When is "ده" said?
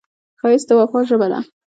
1.31-1.39